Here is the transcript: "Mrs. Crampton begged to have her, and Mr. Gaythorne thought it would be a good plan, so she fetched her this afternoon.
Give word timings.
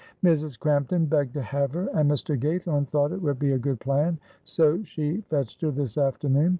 "Mrs. 0.23 0.57
Crampton 0.59 1.05
begged 1.05 1.35
to 1.35 1.43
have 1.43 1.73
her, 1.73 1.85
and 1.93 2.09
Mr. 2.09 2.35
Gaythorne 2.35 2.87
thought 2.87 3.11
it 3.11 3.21
would 3.21 3.37
be 3.37 3.51
a 3.51 3.59
good 3.59 3.79
plan, 3.79 4.17
so 4.43 4.81
she 4.83 5.21
fetched 5.29 5.61
her 5.61 5.69
this 5.69 5.95
afternoon. 5.95 6.49